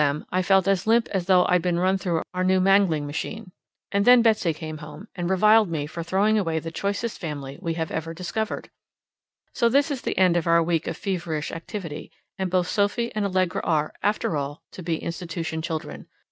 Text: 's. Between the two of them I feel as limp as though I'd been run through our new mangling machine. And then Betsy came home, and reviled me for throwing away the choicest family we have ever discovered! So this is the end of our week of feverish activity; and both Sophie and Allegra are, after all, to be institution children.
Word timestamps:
's. 0.01 0.03
Between 0.03 0.15
the 0.15 0.15
two 0.15 0.15
of 0.15 0.25
them 0.25 0.27
I 0.31 0.41
feel 0.41 0.63
as 0.71 0.87
limp 0.87 1.07
as 1.09 1.25
though 1.27 1.45
I'd 1.45 1.61
been 1.61 1.77
run 1.79 1.97
through 1.99 2.23
our 2.33 2.43
new 2.43 2.59
mangling 2.59 3.05
machine. 3.05 3.51
And 3.91 4.03
then 4.03 4.23
Betsy 4.23 4.51
came 4.51 4.79
home, 4.79 5.07
and 5.15 5.29
reviled 5.29 5.69
me 5.69 5.85
for 5.85 6.01
throwing 6.01 6.39
away 6.39 6.57
the 6.57 6.71
choicest 6.71 7.19
family 7.21 7.59
we 7.61 7.75
have 7.75 7.91
ever 7.91 8.11
discovered! 8.11 8.71
So 9.53 9.69
this 9.69 9.91
is 9.91 10.01
the 10.01 10.17
end 10.17 10.37
of 10.37 10.47
our 10.47 10.63
week 10.63 10.87
of 10.87 10.97
feverish 10.97 11.51
activity; 11.51 12.11
and 12.39 12.49
both 12.49 12.65
Sophie 12.67 13.11
and 13.13 13.25
Allegra 13.25 13.61
are, 13.63 13.93
after 14.01 14.35
all, 14.35 14.63
to 14.71 14.81
be 14.81 14.97
institution 14.97 15.61
children. 15.61 16.07